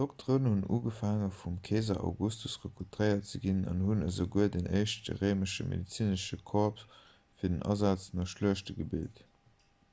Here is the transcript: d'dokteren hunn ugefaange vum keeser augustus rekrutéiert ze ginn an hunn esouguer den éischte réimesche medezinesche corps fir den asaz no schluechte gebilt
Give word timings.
d'dokteren 0.00 0.44
hunn 0.48 0.60
ugefaange 0.74 1.30
vum 1.38 1.56
keeser 1.68 1.98
augustus 2.10 2.54
rekrutéiert 2.64 3.26
ze 3.30 3.40
ginn 3.46 3.64
an 3.72 3.82
hunn 3.86 4.04
esouguer 4.10 4.52
den 4.58 4.70
éischte 4.82 5.16
réimesche 5.22 5.66
medezinesche 5.72 6.38
corps 6.52 6.84
fir 7.40 7.54
den 7.56 7.66
asaz 7.74 8.06
no 8.20 8.28
schluechte 8.34 8.78
gebilt 8.82 9.20